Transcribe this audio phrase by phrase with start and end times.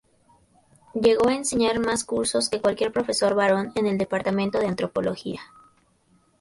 [0.95, 5.41] Llegó a enseñar mas cursos que cualquier profesor varón en el departamento de antropología.